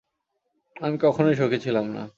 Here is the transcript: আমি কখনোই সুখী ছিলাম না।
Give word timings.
আমি 0.75 0.97
কখনোই 1.01 1.35
সুখী 1.35 1.57
ছিলাম 1.63 1.85
না। 1.95 2.03